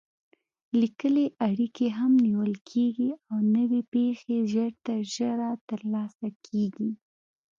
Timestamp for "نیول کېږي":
2.25-3.09